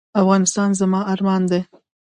افغانستان 0.21 0.69
زما 0.79 0.99
ارمان 1.13 1.41
دی؟ 1.49 1.61